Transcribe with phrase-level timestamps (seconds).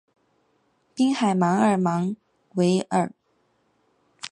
[0.95, 2.15] 滨海埃尔芒
[2.55, 3.13] 维尔。